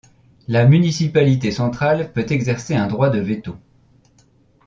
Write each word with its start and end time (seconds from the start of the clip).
La 0.47 0.65
municipalité 0.65 1.51
centrale 1.51 2.11
peut 2.11 2.25
exercer 2.31 2.73
un 2.73 2.87
droit 2.87 3.11
de 3.11 3.19
veto. 3.19 3.55